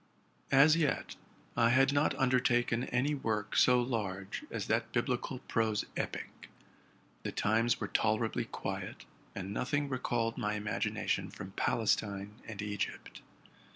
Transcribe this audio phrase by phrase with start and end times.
[0.51, 1.15] As yet,
[1.55, 6.49] I had not undertaken any work so large as that viblical prose epic.
[7.21, 13.21] The times were tolerably quiet, and nothing recalled my imagination from Palestine and Egypt.